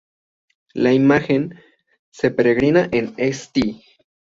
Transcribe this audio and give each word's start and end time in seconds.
La 0.85 0.93
imagen 0.93 1.45
peregrina 2.41 2.89
en 2.91 3.13
St. 3.33 3.61